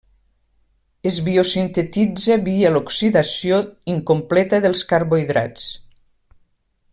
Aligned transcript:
Es 1.09 1.19
biosintetitza 1.27 2.37
via 2.47 2.71
l'oxidació 2.77 3.61
incompleta 3.95 4.63
dels 4.67 4.83
carbohidrats. 4.95 5.69